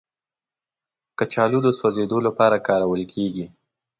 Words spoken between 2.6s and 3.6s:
کارول کېږي